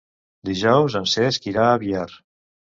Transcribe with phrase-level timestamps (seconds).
[0.49, 2.09] Dijous en Cesc irà a Biar.